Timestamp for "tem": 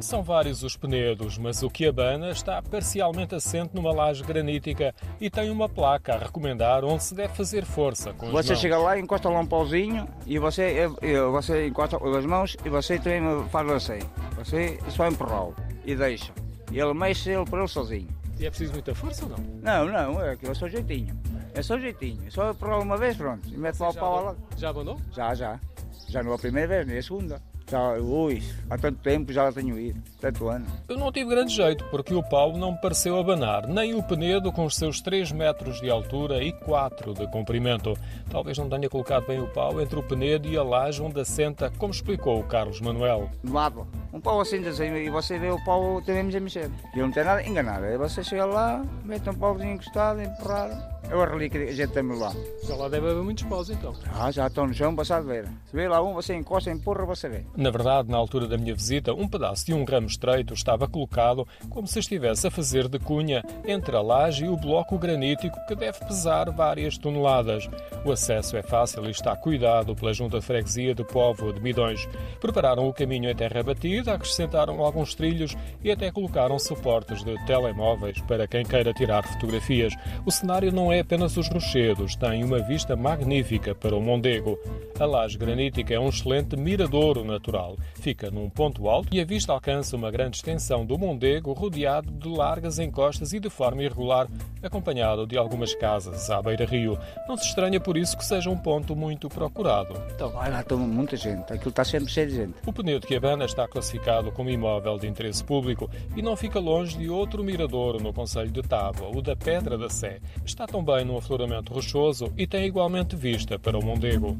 5.28-5.50, 47.12-47.24, 51.92-52.06, 82.16-82.44, 112.46-112.66